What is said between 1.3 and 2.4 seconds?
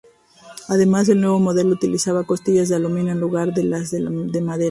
modelo utilizaba